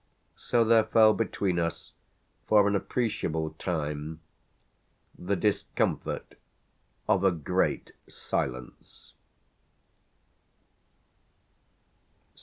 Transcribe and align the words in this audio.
So 0.35 0.63
there 0.63 0.85
fell 0.85 1.13
between 1.13 1.59
us 1.59 1.91
for 2.47 2.67
an 2.67 2.75
appreciable 2.75 3.51
time 3.59 4.19
the 5.15 5.35
discomfort 5.35 6.33
of 7.07 7.23
a 7.23 7.29
great 7.29 7.91
silence. 8.09 9.13